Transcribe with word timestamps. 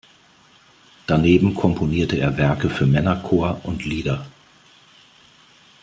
Daneben 1.05 1.53
komponierte 1.53 2.17
er 2.17 2.35
Werke 2.37 2.71
für 2.71 2.87
Männerchor 2.87 3.61
und 3.65 3.85
Lieder. 3.85 4.25